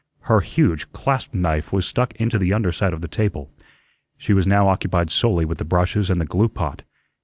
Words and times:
Her 0.21 0.39
huge 0.39 0.91
clasp 0.93 1.31
knife 1.31 1.71
was 1.71 1.85
stuck 1.85 2.15
into 2.15 2.39
the 2.39 2.53
under 2.53 2.71
side 2.71 2.91
of 2.91 3.01
the 3.01 3.07
table. 3.07 3.51
She 4.17 4.33
was 4.33 4.47
now 4.47 4.67
occupied 4.67 5.11
solely 5.11 5.45
with 5.45 5.59
the 5.59 5.63
brushes 5.63 6.09
and 6.09 6.19
the 6.19 6.25
glue 6.25 6.49
pot. 6.49 6.81